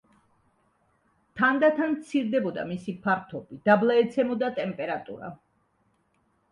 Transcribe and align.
თანდათან 1.41 1.93
მცირდებოდა 1.97 2.65
მისი 2.71 2.97
ფართობი, 3.05 3.61
დაბლა 3.71 4.01
ეცემოდა 4.07 4.53
ტემპერატურა. 4.59 5.33